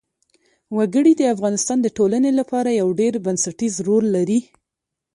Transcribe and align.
وګړي 0.77 1.13
د 1.17 1.21
افغانستان 1.33 1.77
د 1.81 1.87
ټولنې 1.97 2.31
لپاره 2.39 2.69
یو 2.81 2.87
ډېر 2.99 3.13
بنسټيز 3.25 3.73
رول 3.87 4.05
لري. 4.15 4.39